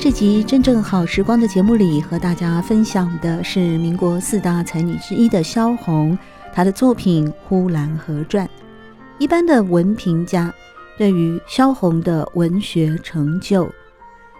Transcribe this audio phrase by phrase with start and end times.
[0.00, 6.16] 这集《真正好时光》的节目里，和大家分享的是民国四大才女之一的萧红，
[6.52, 8.46] 她的作品《呼兰河传》。
[9.18, 10.54] 一般的文评家
[10.96, 13.68] 对于萧红的文学成就，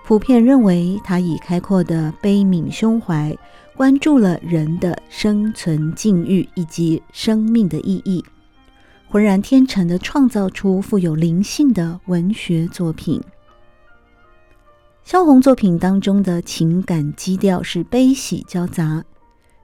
[0.05, 3.37] 普遍认为她以开阔的悲悯胸怀，
[3.77, 8.25] 关注了人的生存境遇以及生命的意义，
[9.09, 13.21] 浑然天成地创造出富有灵性的文学作品。
[15.09, 19.03] 萧红作品当中的情感基调是悲喜交杂，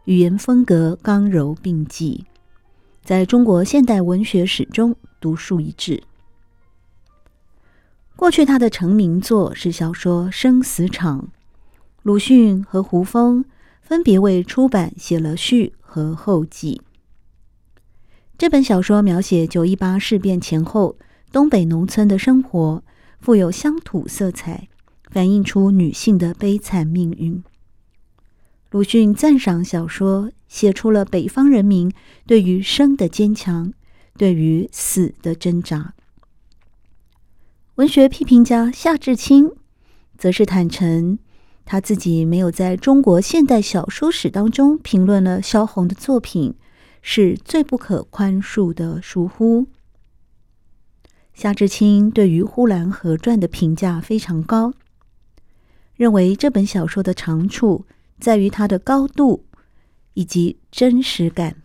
[0.07, 2.25] 语言风格刚柔并济，
[3.05, 6.03] 在中国现代文学史中独树一帜。
[8.17, 11.21] 过去他的成名作是小说《生死场》，
[12.03, 13.45] 鲁迅和胡风
[13.83, 16.81] 分别为出版写了序和后记。
[18.39, 20.97] 这本小说描写九一八事变前后
[21.31, 22.83] 东北农村的生活，
[23.21, 24.69] 富有乡土色彩。
[25.15, 27.41] 反映出女性的悲惨命运。
[28.73, 31.93] 鲁迅赞赏小说写出了北方人民
[32.27, 33.73] 对于生的坚强，
[34.19, 35.95] 对于死的挣扎。
[37.77, 39.53] 文学批评家夏志清
[40.19, 41.21] 则是坦诚，
[41.65, 46.57] 他自己没有在中国现代小说史当中评论了萧红的作品，
[47.01, 49.69] 是最不可宽恕的疏忽。
[51.33, 54.73] 夏志清对于《呼兰河传》的评价非常高。
[55.97, 57.87] 认为这本小说的长处
[58.19, 59.45] 在于它的高度
[60.15, 61.63] 以及真实感，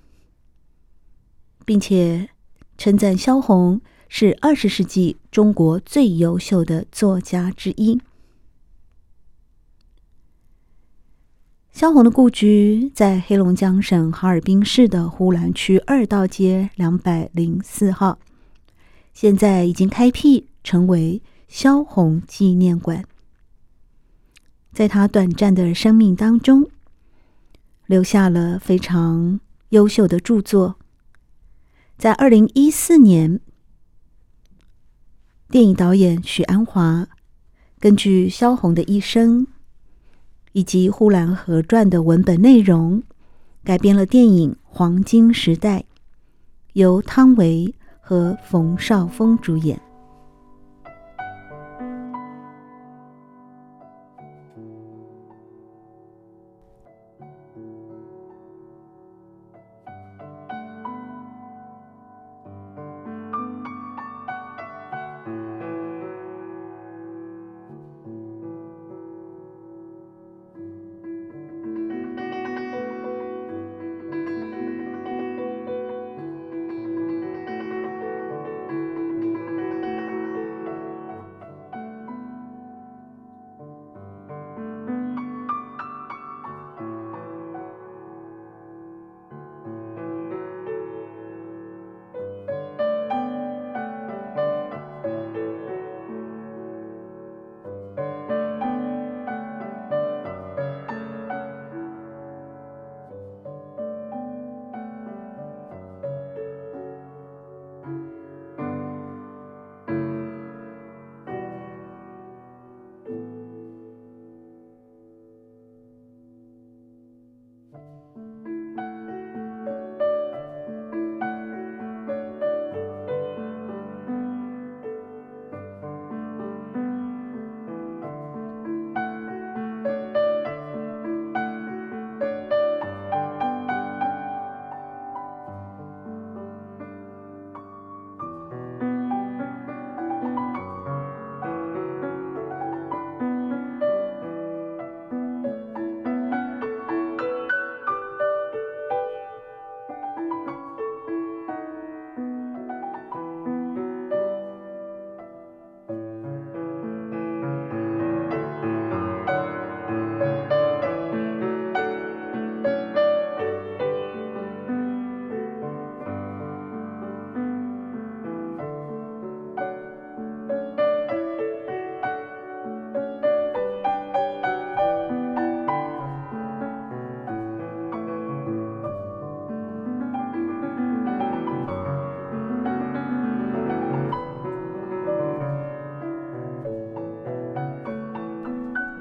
[1.65, 2.29] 并且
[2.77, 7.99] 称赞萧红是二十世纪中国最优秀的作家之一。
[11.71, 18.19] 萧红的故居在黑龙江省哈尔滨市的呼兰区二道街两百零四号，
[19.13, 23.05] 现在已经开辟成为萧红纪念馆。
[24.71, 26.69] 在他短暂的生命当中，
[27.85, 30.77] 留下了非常优秀的著作。
[31.97, 33.41] 在二零一四年，
[35.49, 37.07] 电影导演许鞍华
[37.79, 39.47] 根据萧红的一生
[40.53, 43.03] 以及《呼兰河传》的文本内容，
[43.63, 45.79] 改编了电影《黄金时代》，
[46.73, 49.88] 由汤唯和冯绍峰主演。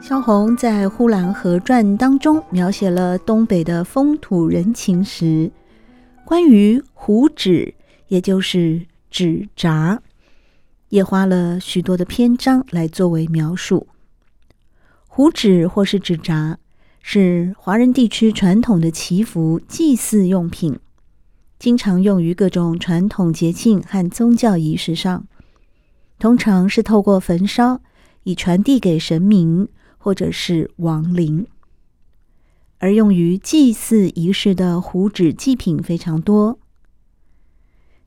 [0.09, 5.53] 萧红在《呼兰河传》当中描写了东北的风土人情时，
[6.25, 7.75] 关于胡纸，
[8.07, 10.01] 也就是纸札，
[10.89, 13.87] 也花了许多的篇章来作为描述。
[15.07, 16.57] 胡纸或是纸札，
[17.03, 20.79] 是华人地区传统的祈福祭祀用品，
[21.59, 25.27] 经常用于各种传统节庆和宗教仪式上，
[26.19, 27.83] 通常是透过焚烧，
[28.23, 29.69] 以传递给神明。
[29.99, 31.47] 或者是亡灵，
[32.79, 36.59] 而用于祭祀仪式的胡纸祭品非常多，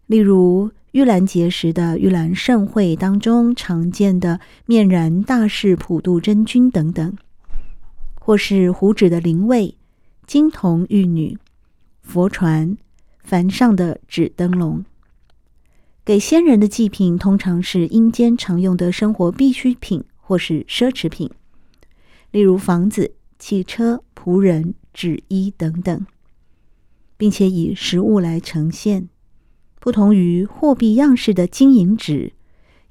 [0.08, 7.16] 例如玉兰节时的玉兰盛会当中常见的面燃大士普渡真君等等，
[8.20, 9.76] 或是胡纸的灵位、
[10.26, 11.38] 金童玉女、
[12.02, 12.78] 佛船、
[13.20, 14.84] 凡上的纸灯笼，
[16.04, 21.30] 给先人的祭品通常是阴间常用的生活必需品或是奢侈品。
[22.31, 26.06] 例如房子、汽车、仆人、纸衣等等，
[27.18, 29.10] 并且以实物来呈现，
[29.80, 32.33] 不同于货币样式的金银纸，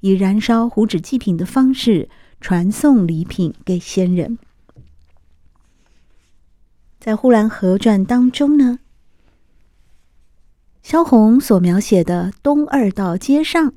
[0.01, 2.07] 以燃烧胡纸祭品的方式
[2.39, 4.37] 传送礼品给先人。
[6.99, 8.79] 在《呼兰河传》当中呢，
[10.83, 13.73] 萧红所描写的东二道街上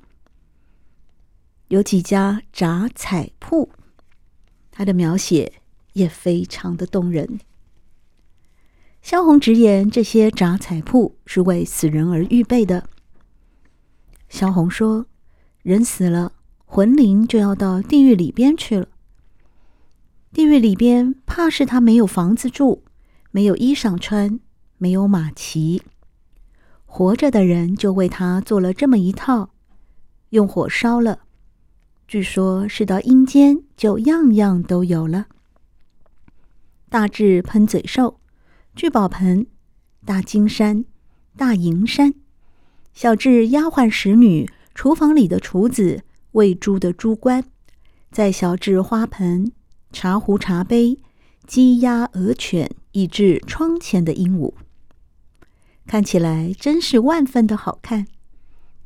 [1.69, 3.71] 有几家杂彩铺。
[4.77, 5.53] 他的描写
[5.93, 7.39] 也非常的动人。
[9.01, 12.89] 萧红直言，这些札彩铺是为死人而预备的。
[14.29, 15.07] 萧红说
[15.63, 16.33] ：“人死了，
[16.65, 18.89] 魂灵就要到地狱里边去了。
[20.33, 22.83] 地狱里边，怕是他没有房子住，
[23.31, 24.41] 没有衣裳穿，
[24.79, 25.83] 没有马骑。
[26.85, 29.51] 活着的人就为他做了这么一套，
[30.31, 31.21] 用火烧了。”
[32.07, 35.27] 据说是到阴间就样样都有了，
[36.89, 38.21] 大至喷嘴兽、
[38.77, 39.47] 聚宝盆、
[40.05, 40.85] 大金山、
[41.37, 42.15] 大银山，
[42.93, 46.03] 小至丫鬟使女、厨房里的厨子、
[46.33, 47.43] 喂猪的猪倌，
[48.13, 49.51] 再小至花盆、
[49.91, 50.99] 茶壶、茶杯、
[51.47, 54.53] 鸡鸭鹅犬，以至窗前的鹦鹉，
[55.87, 58.07] 看起来真是万分的好看。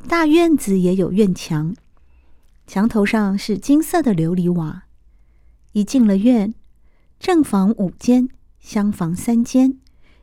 [0.09, 1.75] 大院子也有院墙。
[2.69, 4.83] 墙头上是金色的琉璃瓦，
[5.73, 6.53] 一进了院，
[7.19, 8.29] 正房五间，
[8.61, 9.79] 厢房三间，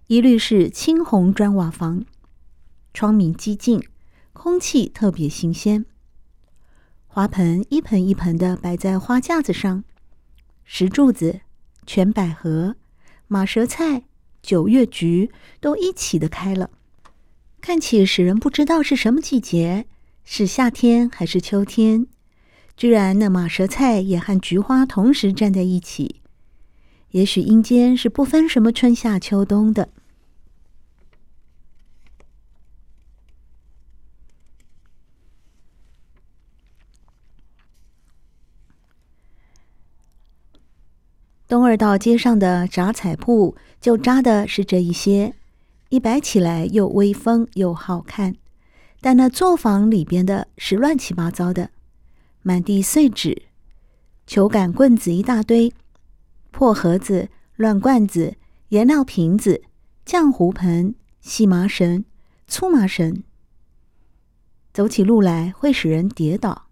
[0.06, 2.06] 一律是青红砖瓦房，
[2.94, 3.84] 窗明几净，
[4.32, 5.88] 空气特别新鲜。
[7.08, 9.84] 花盆一盆一盆的摆在花架子上，
[10.64, 11.42] 石柱子、
[11.88, 12.76] 全百合、
[13.28, 14.04] 马舌菜、
[14.44, 16.70] 九月菊都一起的开了，
[17.60, 19.88] 看起使人不知道是什么季节，
[20.24, 22.06] 是夏天还是秋天。
[22.78, 26.22] 居然那马舌菜也和菊花同时站在一起，
[27.12, 29.90] 也许阴间是不分什么春夏秋冬的。
[41.48, 45.36] 东二道街上的札彩铺就扎的是这一些，
[45.90, 48.36] 一摆起来又威风又好看，
[49.00, 51.70] 但那作坊里边的是乱七八糟的。
[52.48, 53.42] 满地碎纸、
[54.28, 55.74] 球杆棍子一大堆，
[56.52, 58.36] 破盒子、乱罐子、
[58.68, 59.64] 颜料瓶子、
[60.06, 62.06] 浆糊盆、细麻绳、
[62.46, 63.24] 粗麻绳，
[64.72, 66.68] 走起路来会使人跌倒。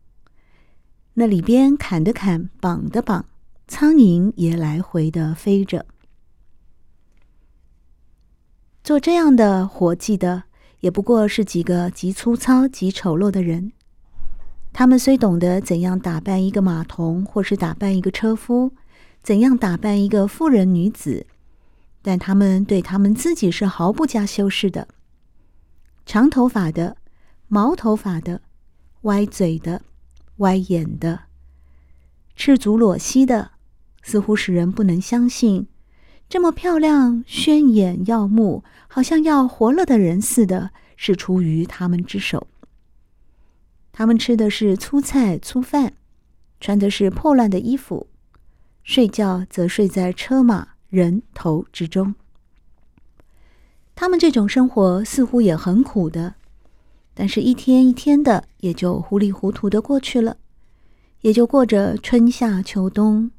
[1.15, 3.25] 那里边砍的砍，绑的绑，
[3.68, 5.88] 苍蝇也来回的飞着。
[8.84, 10.44] 做这样的活计的，
[10.82, 13.72] 也不过是几个极粗糙、极丑陋的人。
[14.74, 18.72] 他们虽懂得怎样打扮一个马童，或是打扮一个车夫，
[19.22, 21.27] 怎样打扮一个妇人女子，
[22.01, 24.88] 但他们对他们自己是毫不加修饰的。
[26.08, 26.98] 长头发的、
[27.48, 28.42] 毛头发的、
[29.03, 29.84] 歪嘴的、
[30.38, 31.20] 歪眼的、
[32.36, 33.51] 赤足裸膝的，
[34.01, 35.68] 似乎使人不能相信，
[36.27, 42.48] 这么漂亮、绚眼耀目，好像要活了的人似的，是出于他们之手。
[43.96, 45.94] 他们吃的是粗菜粗饭，
[46.60, 48.08] 穿的是破烂的衣服，
[48.84, 52.16] 睡觉则睡在车马人头之中。
[53.94, 56.34] 他们这种生活似乎也很苦的，
[57.14, 60.38] 但是一天一天的也就糊里糊涂的过去了，
[61.22, 63.30] 也就过着春夏秋冬，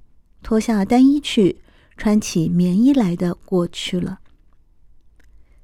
[0.40, 1.61] 脱下单衣去，
[1.96, 4.20] 穿起棉衣来的过去了。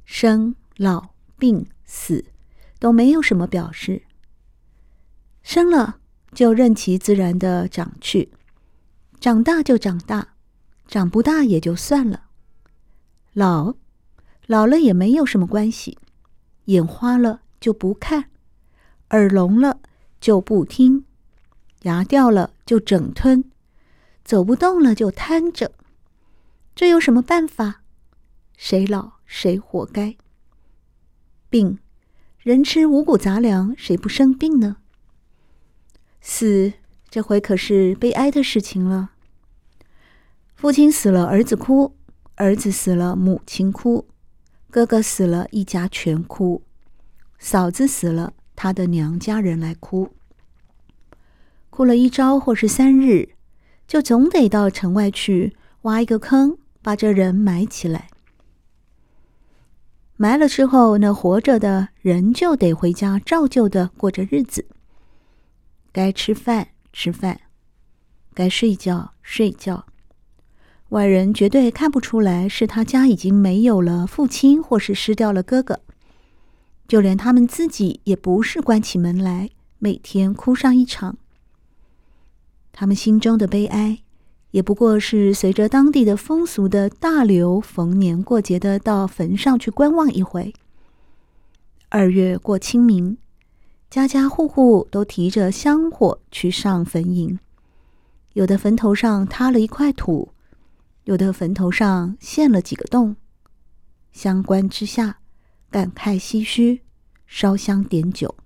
[0.04, 2.25] 生老病死
[2.80, 4.02] 都没有什么表示。
[5.42, 5.99] 生了
[6.32, 8.30] 就任其自然的长去，
[9.18, 10.35] 长大就长大，
[10.87, 12.25] 长不大也就算了，
[13.32, 13.75] 老
[14.47, 15.99] 老了也没有什么关系，
[16.66, 18.30] 眼花了就不看，
[19.11, 19.80] 耳聋了
[20.20, 21.04] 就不听，
[21.82, 23.44] 牙掉了就整吞，
[24.25, 25.73] 走不动了就瘫着，
[26.75, 27.82] 这有什么办法？
[28.56, 30.16] 谁老谁活该。
[31.49, 31.78] 病，
[32.38, 34.76] 人吃五谷杂粮，谁不生病呢？
[36.20, 36.72] 死，
[37.08, 39.10] 这回可是悲哀的事情了。
[40.54, 41.92] 父亲死了，儿子哭；
[42.34, 44.04] 儿子死了，母亲哭；
[44.70, 46.60] 哥哥死了，一家全哭；
[47.38, 50.10] 嫂子死了，他的娘家人来哭。
[51.70, 53.30] 哭了一朝或是三日，
[53.88, 58.10] 就总得到城外去挖一个坑，把这人埋起来。
[60.16, 64.66] 埋了之后，那活着的人就得回家照旧的过着日子。
[65.92, 67.40] 该吃饭吃饭，
[68.35, 69.87] 该睡觉睡觉。
[70.90, 75.80] 外人绝对看不出来是他家已经没有了父亲，或是失掉了哥哥。
[76.88, 81.16] 就连他们自己也不是关起门来每天哭上一场。
[82.73, 83.99] 他们心中的悲哀，
[84.50, 90.52] 也不过是随着当地的风俗的大流，逢年过节的到坟上去观望一回。
[91.88, 93.18] 二月过清明，
[93.90, 97.38] 家家户户都提着香火去上坟茔，
[98.35, 100.32] 有的坟头上塌了一块土。
[101.04, 103.16] 有的坟头上陷了几个洞，
[104.12, 105.18] 相观之下，
[105.73, 106.82] 感慨唏嘘，
[107.26, 108.37] 烧香点酒。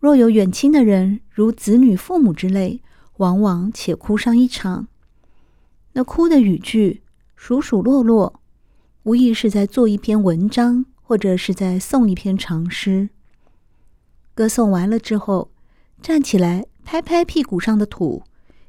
[0.00, 2.82] 若有远亲的人，如子女、父母之类，
[3.18, 4.88] 往往且哭上一场。
[5.92, 7.02] 那哭的语句，
[7.36, 8.40] 数数落落，
[9.04, 13.10] 无疑是在做一篇文章，或者是在诵一篇长诗。
[14.36, 15.50] 歌颂完了之后，
[16.00, 18.22] 站起来拍拍屁股上的土。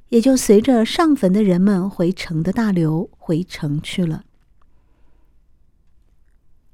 [0.09, 4.23] 也就随着上坟的人们回城的大流回城去了。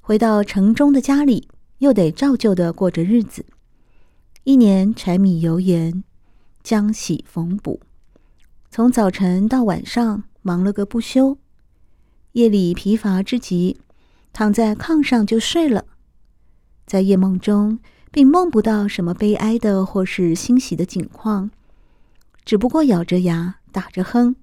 [0.01, 1.47] 回到城中的家里，
[1.79, 3.43] 又得照旧的过着日子。
[4.43, 6.03] 一年柴米油盐，
[6.63, 7.79] 浆洗缝补，
[8.69, 11.39] 从早晨到晚上忙了个不休。
[12.33, 13.79] 夜里疲乏之极，
[14.31, 15.85] 躺在炕上就睡了。
[16.85, 17.79] 在夜梦中，
[18.13, 21.49] 并梦不到什么悲哀的或是欣喜的景况。
[22.45, 24.35] 只不过咬着牙，打着哼，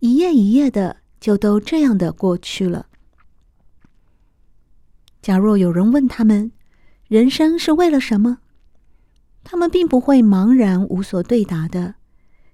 [0.00, 2.86] 一夜一夜的就都这样的过去了。
[5.22, 6.50] 假若有人问他们，
[7.06, 8.38] 人生是为了什么？
[9.44, 11.94] 他们并不会茫然无所对答的，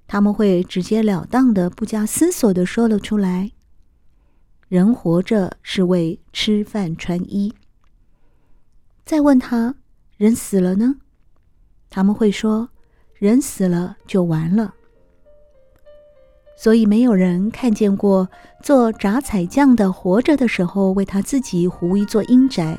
[0.06, 3.52] 他们会直截了当的、不加思索的说了出来：
[4.68, 7.54] 人活着是为吃饭穿衣。
[9.06, 9.76] 再问他，
[10.20, 10.96] 人死了呢？
[11.88, 12.68] 他们会说：
[13.14, 14.74] 人死了就完了。
[16.58, 18.28] 所以没有人看见过
[18.62, 22.78] 做杂彩匠的活着的时候为他自己糊一座阴宅，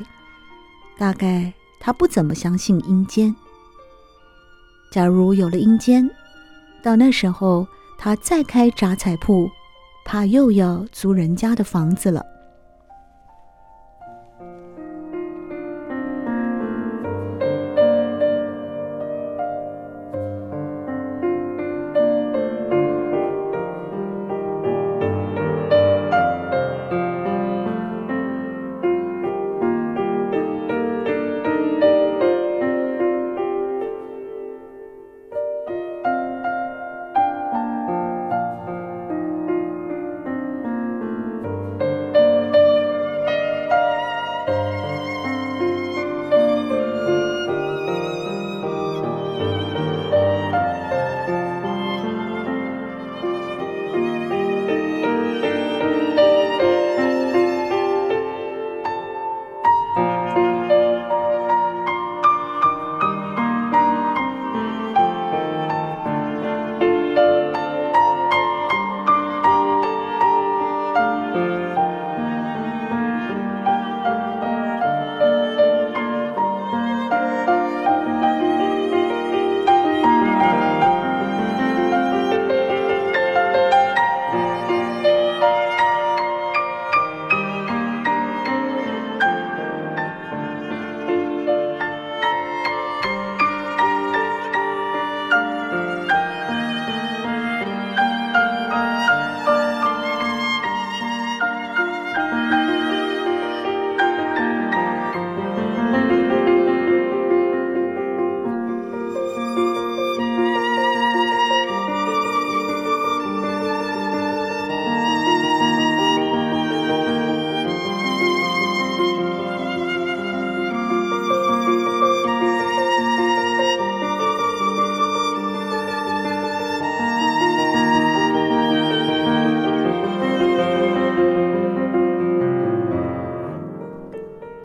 [0.96, 3.34] 大概他不怎么相信阴间。
[4.92, 6.08] 假如有了阴间，
[6.80, 7.66] 到那时候
[7.98, 9.50] 他再开杂彩铺，
[10.04, 12.24] 怕又要租人家的房子了。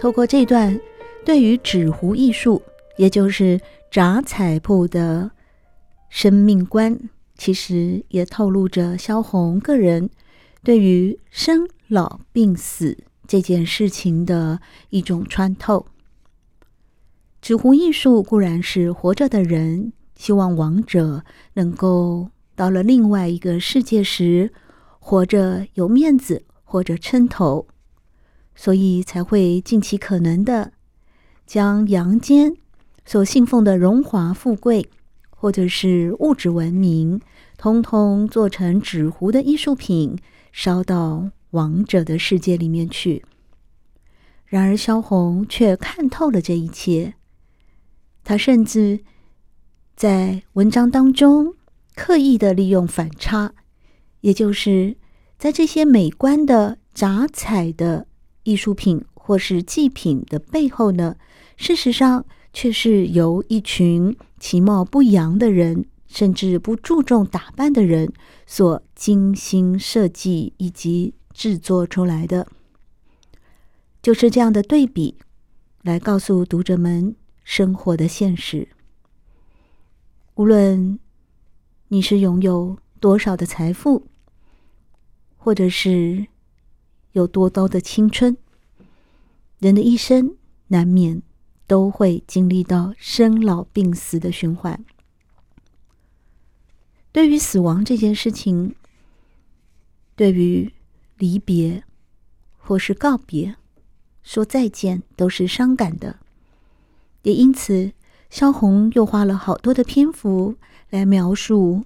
[0.07, 0.79] 透过这段
[1.25, 2.61] 对于纸糊艺术，
[2.95, 3.59] 也就是
[3.91, 5.29] 杂彩铺的
[6.07, 6.97] 生命观，
[7.37, 10.09] 其实也透露着萧红个人
[10.63, 12.97] 对于生老病死
[13.27, 14.61] 这件事情的
[14.91, 15.85] 一种穿透。
[17.41, 24.53] 纸糊艺术固然是活着的人希望亡者能够到了另外一个世界时，
[24.99, 27.67] 活着有面子或者称头，
[28.57, 30.73] 所以才会尽其可能的
[31.45, 32.57] 将阳间
[33.05, 34.89] 所信奉的荣华富贵，
[35.29, 37.21] 或者是物质文明，
[37.57, 40.17] 通通做成纸糊的艺术品，
[40.51, 43.23] 烧到亡者的世界里面去。
[44.47, 47.13] 然而萧红却看透了这一切，
[48.23, 49.01] 他甚至
[49.95, 51.53] 在文章当中
[51.95, 53.53] 刻意的利用反差，
[54.21, 54.97] 也就是
[55.37, 58.06] 在这些美观的杂彩的
[58.47, 61.15] 艺术品或是祭品的背后呢，
[61.57, 62.25] 事实上。
[62.53, 68.11] 却是由一群其貌不扬的人，甚至不注重打扮的人
[68.47, 72.47] 所精心设计以及制作出来的。
[74.01, 75.17] 就是这样的对比，
[75.83, 78.69] 来告诉读者们生活的现实。
[80.33, 80.97] 无论
[81.89, 84.07] 你是拥有多少的财富，
[85.37, 86.25] 或者是
[87.17, 88.37] 有多高的青春，
[89.59, 91.21] 人的一生难免。
[91.69, 94.85] 都会经历到生老病死的循环。
[97.11, 98.73] 对于死亡这件事情，
[100.15, 100.71] 对于
[101.17, 101.83] 离别
[102.57, 103.57] 或是告别、
[104.23, 106.19] 说再见，都是伤感的。
[107.23, 107.91] 也因此，
[108.29, 110.55] 萧红又花了好多的篇幅
[110.89, 111.83] 来描述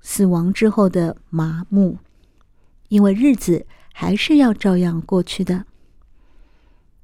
[0.00, 1.98] 死亡之后的麻木，
[2.88, 3.66] 因为日子
[4.00, 5.66] 还是要照样过去的。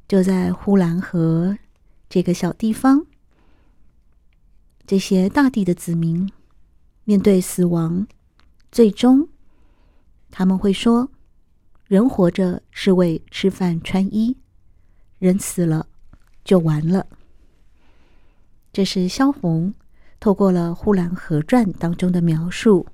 [0.07, 1.59] 就在呼兰河。
[2.09, 3.05] 这个小地方，
[4.87, 6.31] 这些大地的子民
[7.03, 8.07] 面对死亡，
[8.71, 9.29] 最终
[10.31, 11.11] 他们会说
[11.89, 14.37] ：“人活着是为吃饭穿衣，
[15.19, 15.89] 人死了
[16.45, 17.09] 就完了。”
[18.73, 19.75] 这是萧红
[20.21, 22.87] 透过了《呼兰河传》当中的描述，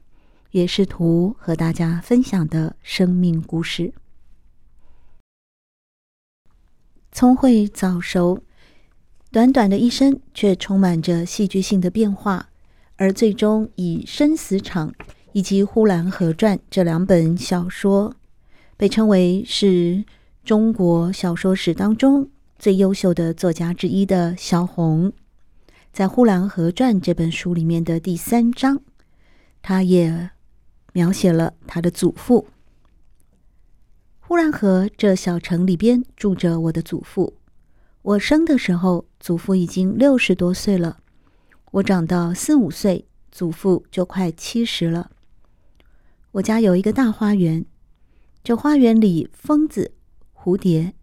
[0.51, 3.93] 也试图和大家分享的生命故事。
[7.13, 8.43] 聪慧早熟。
[9.33, 12.49] 短短的一生，却充满着戏剧性的变化，
[12.97, 14.91] 而最终以《生死场》
[15.31, 18.17] 以及《呼兰河传》这两本小说，
[18.77, 20.05] 被称为是
[20.43, 25.13] 中国小说史当中最优秀的作家之一的萧红，
[25.93, 28.81] 在《呼兰河传》这本书里面的第三章，
[29.63, 30.31] 他也
[30.93, 32.49] 描写了他的祖父。
[34.21, 37.35] 呼兰河这小城里边住着我的祖父。
[38.03, 40.99] 我生的时候，祖父已经六十多岁了。
[41.73, 45.11] 我长到四五岁，祖父就快七十了。
[46.33, 47.67] 我家有一个大花园，
[48.43, 49.93] 这花园里蜂子、
[50.35, 50.95] 蝴蝶、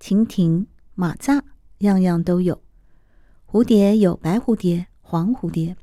[0.00, 1.42] 蜻蜓、蚂蚱，
[1.78, 2.62] 样样都有。
[3.50, 5.76] 蝴蝶有白蝴蝶、黄蝴蝶，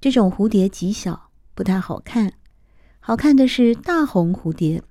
[0.00, 2.34] 这种蝴蝶极小，不太好看。
[3.08, 4.82] 好看的是大红蝴蝶，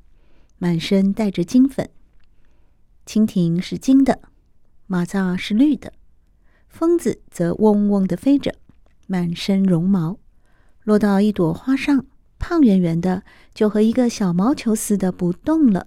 [0.58, 1.88] 满身带着金粉。
[3.06, 4.20] 蜻蜓是金的。
[4.90, 5.94] 蚂蚱是绿的，
[6.68, 8.56] 蜂子则嗡嗡地飞着，
[9.06, 10.18] 满身绒毛，
[10.82, 12.08] 落到一朵花上，
[12.40, 13.22] 胖圆圆的，
[13.54, 15.86] 就和一个小毛球似的不动了。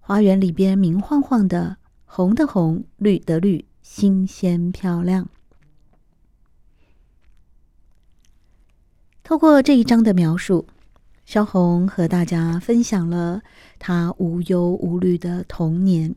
[0.00, 5.30] 花园里边明晃晃的，红的红，绿的绿，新鲜漂亮。
[9.22, 10.66] 透过这一章的描述，
[11.24, 13.42] 萧红和大家分享了
[13.78, 16.14] 他无忧无虑的童年。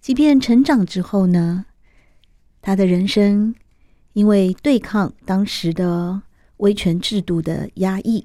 [0.00, 1.66] 即便成长之后呢，
[2.60, 3.54] 他的人生
[4.12, 6.22] 因为对抗当时的
[6.58, 8.24] 威权制度的压抑，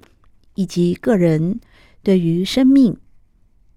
[0.56, 1.60] 以及个人
[2.02, 2.97] 对于生命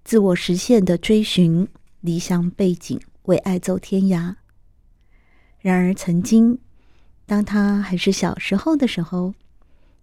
[0.03, 1.67] 自我实现的追寻，
[2.01, 4.35] 离乡背井，为爱走天涯。
[5.59, 6.59] 然而，曾经
[7.25, 9.33] 当他还是小时候的时候，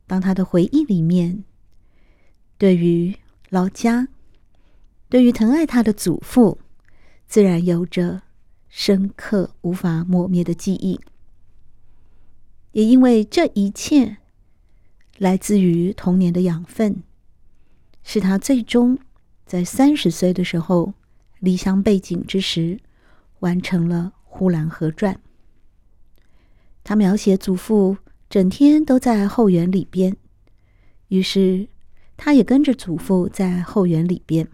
[0.06, 1.44] 当他的回忆里面，
[2.62, 3.16] 对于
[3.50, 4.06] 老家，
[5.08, 6.60] 对于疼爱他的祖父。
[7.26, 8.22] 自然有着
[8.68, 11.00] 深刻无法磨灭的记忆，
[12.70, 14.18] 也因为这一切
[15.18, 17.02] 来自于童年的养分，
[18.04, 18.96] 使他最终
[19.44, 20.94] 在三十岁的时候
[21.40, 22.78] 离乡背井之时，
[23.40, 25.12] 完成了《呼兰河传》。
[26.84, 27.96] 他描写祖父
[28.30, 30.16] 整天都在后园里边，
[31.08, 31.66] 于是
[32.16, 34.48] 他也跟着祖父在后园里边。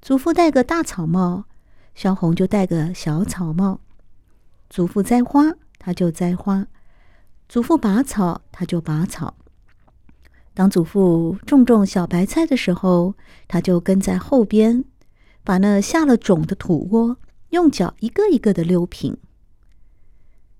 [0.00, 1.44] 祖父戴个大草帽。
[1.94, 3.80] 萧红就戴个小草帽。
[4.70, 6.64] 祖父栽花，他就栽花；
[7.50, 9.36] 祖父拔草，他就拔草。
[10.54, 13.14] 当祖父种种小白菜的时候，
[13.46, 14.84] 他就跟在后边，
[15.44, 17.18] 把那下了种的土窝
[17.50, 19.18] 用脚一个一个的溜平。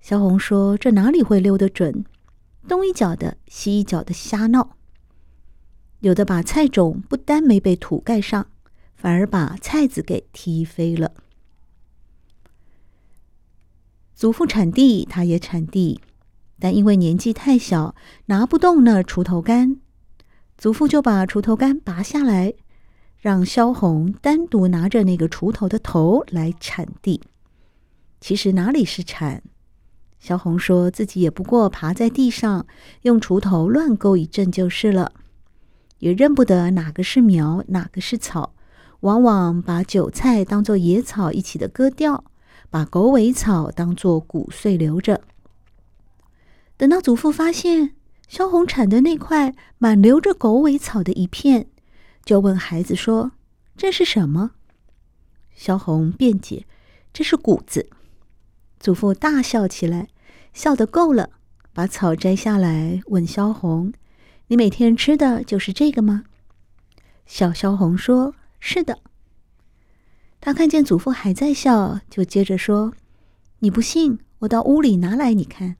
[0.02, 2.04] 萧红说：“这哪里会溜得准？
[2.68, 4.76] 东一脚的，西一脚的瞎闹。
[6.02, 8.46] 有的把菜种不单没被土盖上，
[8.94, 11.12] 反而把菜籽给踢飞了。”
[14.14, 16.00] 祖父铲地，他也铲地。
[16.60, 19.80] 但因为年纪太小，拿不动那锄头杆，
[20.56, 22.54] 祖父就把锄头杆拔下来，
[23.18, 27.20] 让萧红单独拿着那个锄头的头来铲地。
[28.20, 29.42] 其实哪里是铲？
[30.20, 32.64] 萧红说自己也不过爬在地上，
[33.02, 35.12] 用锄头乱勾一阵就是了，
[36.02, 38.54] 也认不得哪个是苗，哪个是草，
[39.00, 42.24] 往往把韭菜当作野草一起的割掉，
[42.70, 45.20] 把狗尾草当作骨碎留着。
[46.76, 47.94] 等到祖父发现
[48.26, 51.68] 萧红铲的那块满留着狗尾草的一片，
[52.24, 53.30] 就问孩子说
[53.78, 54.50] ：“这是什么？”
[55.54, 56.66] 萧红辩解
[57.14, 57.88] ：“这是谷子。”
[58.80, 60.08] 祖父大笑起来，
[60.52, 61.30] 笑得够了，
[61.72, 63.92] 把草摘下来问萧红
[64.52, 66.24] ：“你每天吃的就是这个吗？”
[67.24, 68.98] 小萧红说：“是的。”
[70.42, 72.92] 他看见祖父还在笑，就接着说
[73.60, 75.76] ：“你不信，我到屋里拿来你看。”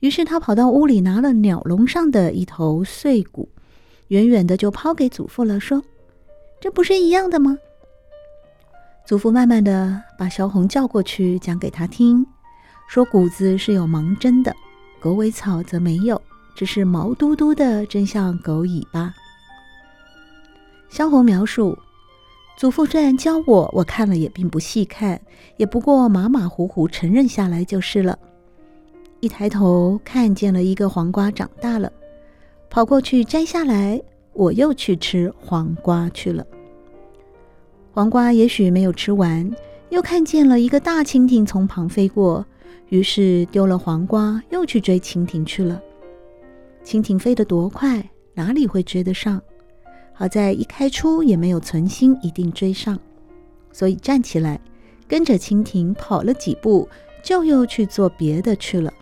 [0.00, 3.48] 于是他跑到屋里，拿了鸟笼上的一头碎谷，
[4.08, 5.82] 远远的就抛给祖父了，说
[6.60, 7.56] ：“这不是一样的吗？”
[9.08, 12.26] 祖父慢慢的把萧红叫过去，讲给他听，
[12.86, 14.54] 说：“谷子是有芒针的，
[15.00, 16.20] 狗尾草则没有，
[16.56, 19.14] 只是毛嘟嘟的，真像狗尾巴。”
[20.90, 21.78] 萧红描述
[22.58, 25.20] ：“祖父虽然教我，我看了也并不细看，
[25.58, 28.18] 也不过马马虎虎承认下来就是了。”
[29.20, 31.92] 一抬头看见了一个黄瓜长大了，
[32.70, 34.00] 跑过去摘下来，
[34.32, 36.46] 我又去吃黄瓜去了。
[37.92, 39.50] 黄瓜也许没有吃完，
[39.88, 42.44] 又看见了一个大蜻蜓从旁飞过，
[42.90, 45.80] 于是丢了黄瓜，又去追蜻蜓去了。
[46.86, 49.42] 蜻蜓飞得多快，哪里会追得上？
[50.12, 52.96] 好在一开出也没有存心一定追上，
[53.72, 54.60] 所以站起来
[55.08, 56.88] 跟着蜻蜓跑了几步，
[57.24, 58.94] 就又去做别的去了。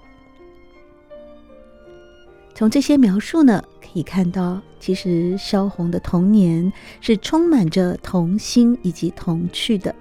[2.55, 9.95] 从这些描述呢，可以看到，其实萧红的童年是充满着童心以及童趣的。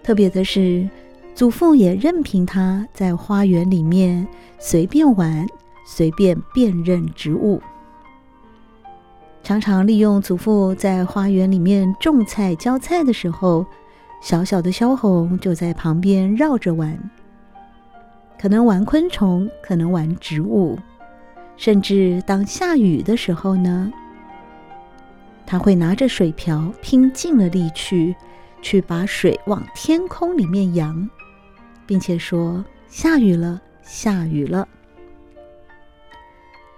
[0.00, 0.88] 特别的是，
[1.34, 4.24] 祖父也任凭他在花园里面
[4.60, 5.44] 随便玩，
[5.84, 7.60] 随便辨认植物，
[9.42, 13.66] 常常利用祖父在花园里面种菜浇菜的时候，
[14.22, 16.98] 小小的萧红就在旁边绕着玩，
[18.40, 20.78] 可能玩昆虫，可能玩植物。
[21.56, 23.92] 甚至当下雨的时候呢，
[25.46, 28.16] 他会拿着水瓢，拼尽了力去，
[28.62, 31.08] 去把水往天空里面扬，
[31.86, 34.66] 并且说：“下雨了，下雨了。”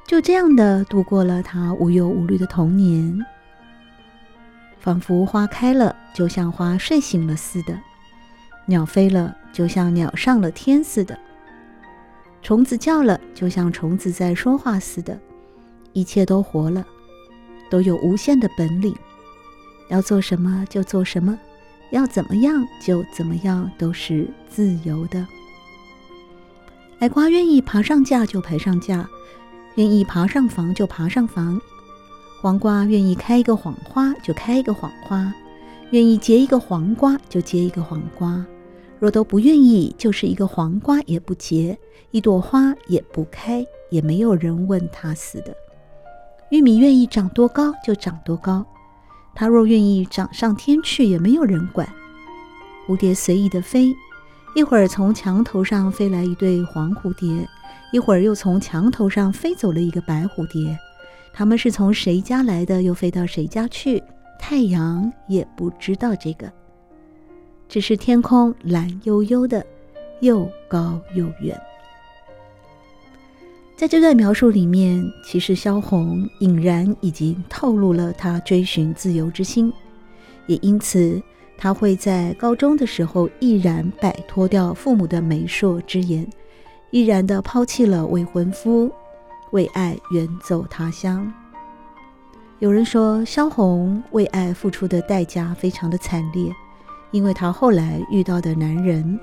[0.06, 3.18] 就这样的度过了他无忧无虑的童年，
[4.78, 7.74] 仿佛花开了，就像花睡醒了似的；
[8.66, 11.18] 鸟飞了，就像鸟上了天似的。
[12.40, 15.18] 虫子叫了，就像虫子在说话似的，
[15.92, 16.86] 一切都活了，
[17.68, 18.94] 都有无限的本领，
[19.90, 21.36] 要做什么就做什么，
[21.90, 25.26] 要怎么样就怎么样，都是自由的。
[27.00, 29.06] 矮瓜愿意爬上架就爬上架，
[29.76, 31.58] 愿意爬上房就爬上房；
[32.42, 35.32] 黄瓜愿意开一个黄花就开一个黄花，
[35.90, 38.44] 愿意结一个黄瓜就结一个黄瓜。
[38.98, 41.78] 若都不愿意，就是一个黄瓜也不结，
[42.10, 45.54] 一朵花也不开，也没有人问他似的。
[46.50, 48.64] 玉米愿意长多高就长多高，
[49.34, 51.86] 它若愿意长上天去，也没有人管。
[52.88, 53.94] 蝴蝶随意的飞，
[54.54, 57.46] 一会儿从墙头上飞来一对黄蝴蝶，
[57.92, 60.78] 一会儿又从墙头上飞走了一个白蝴蝶。
[61.32, 64.02] 它们是从谁家来的，又飞到谁家去？
[64.38, 66.50] 太阳也不知道这个。
[67.68, 69.64] 只是天空蓝悠悠的，
[70.20, 71.60] 又高又远。
[73.76, 79.70] 在这段描述里面，其实萧红隐然已经透露了他追寻自由之心，
[80.46, 81.20] 也因此
[81.58, 86.26] 他会在高中的时候毅然摆脱掉父母的媒妁之言，
[86.90, 88.90] 毅然的抛弃了未婚夫，
[89.50, 91.32] 为爱远走他乡。
[92.58, 96.52] 有人说，萧红为爱付出的代价非常的惨烈。
[97.12, 99.18] 因为她后来遇到的男人，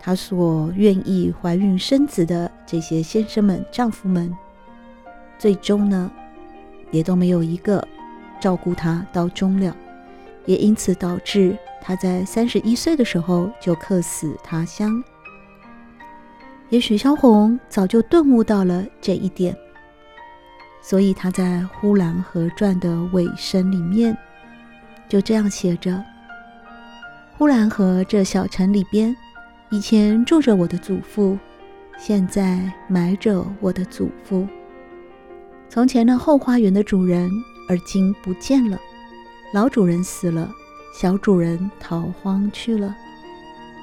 [0.00, 4.34] 她所愿意怀孕生子的这些先生们、丈夫们，
[5.38, 6.10] 最终呢，
[6.90, 7.86] 也都没有一个
[8.40, 9.76] 照顾她到终了，
[10.46, 15.04] 也因此导致她在三十一岁的时候就客死他乡。
[16.70, 19.56] 也许萧红早就顿悟到了这一点，
[20.80, 24.16] 所以他在《呼兰河传》的尾声里面
[25.08, 26.00] 就这样写着
[27.36, 29.14] ：“呼兰河这小城里边，
[29.70, 31.36] 以前住着我的祖父，
[31.98, 34.46] 现在埋着我的祖父。
[35.68, 37.28] 从前那后花园的主人，
[37.68, 38.78] 而今不见了，
[39.52, 40.48] 老主人死了，
[40.94, 42.96] 小主人逃荒去了。”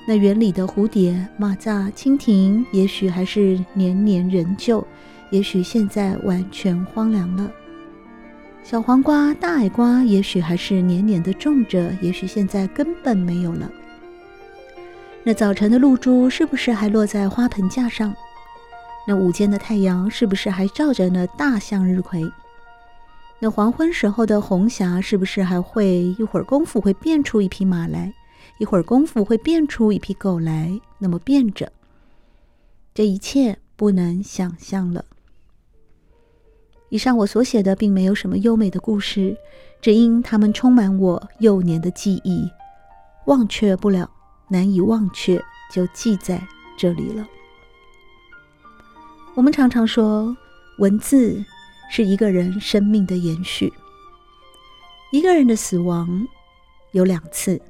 [0.10, 4.88] 那园里的蝴蝶、蚂蚱、蜻蜓，也许还是年年仍旧，
[5.32, 7.52] 也许现在完全荒凉了。
[8.64, 13.70] 小黄瓜、大矮瓜，也许还是年年的种着，也许现在根本没有了。
[15.24, 18.16] 那早晨的露珠是不是还落在花盆架上？
[19.06, 22.24] 那午间的太阳是不是还照着那大向日葵？
[23.40, 28.14] 那黄昏时候的红霞是不是还会一会儿功夫会变出一匹马来？
[28.60, 31.72] 一会儿功夫会变出一匹狗来，那么变着，
[32.94, 35.06] 这一切不能想象了。
[36.90, 39.38] 以上我所写的并没有什么优美的故事，
[39.82, 42.50] 只因它们充满我幼年的记忆，
[43.26, 44.10] 忘却不了，
[44.48, 45.40] 难以忘却，
[45.72, 46.42] 就记在
[46.78, 47.28] 这里了。
[49.36, 50.36] 我们常常说，
[50.80, 51.44] 文字
[51.92, 53.72] 是一个人生命的延续。
[55.12, 56.28] 一个人的死亡
[56.94, 57.62] 有两次。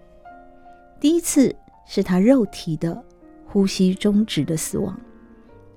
[0.99, 1.55] 第一次
[1.85, 3.03] 是他肉体的
[3.45, 4.99] 呼吸终止的死亡，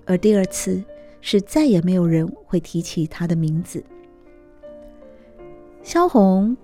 [0.07, 0.83] 而第二次
[1.21, 3.85] 是再也没有人会提起他的名字。
[5.83, 6.57] 萧红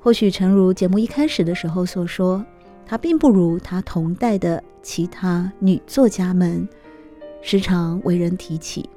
[0.00, 2.44] 或许诚如节目一开始的时候所说，
[2.86, 6.68] 她并不如她同代的其他女作家们
[7.40, 8.88] 时常为人提起。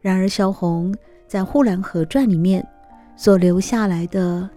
[0.00, 0.94] 然而，萧红
[1.26, 2.66] 在《呼兰河传》里面
[3.16, 4.48] 所留下来的。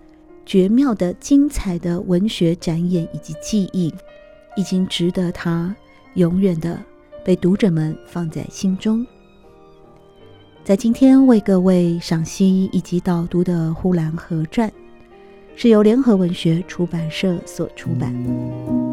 [0.45, 3.93] 绝妙的、精彩的文学展演以及记忆，
[4.56, 5.75] 已经值得他
[6.15, 6.79] 永远的
[7.23, 9.06] 被读者们放在心中。
[10.63, 14.69] 在今天为各位赏析以及导读的《呼兰河传》，
[15.56, 18.92] 是由联合文学出版社所出版。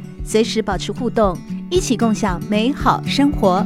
[0.23, 1.37] 随时保持互动，
[1.69, 3.65] 一起共享美好生活。